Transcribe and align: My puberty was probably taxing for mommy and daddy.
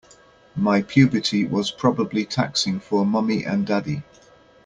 My 0.55 0.81
puberty 0.81 1.45
was 1.45 1.69
probably 1.69 2.25
taxing 2.25 2.79
for 2.79 3.05
mommy 3.05 3.45
and 3.45 3.67
daddy. 3.67 4.01